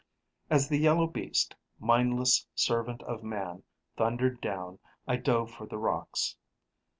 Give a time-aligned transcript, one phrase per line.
[0.49, 3.61] As the yellow beast, mindless servant of man,
[3.95, 6.35] thundered down, I dove for the rocks.